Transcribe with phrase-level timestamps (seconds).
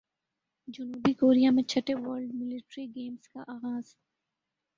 [0.67, 3.85] جنوبی کوریا میں چھٹے ورلڈ ملٹری گیمز کا اغاز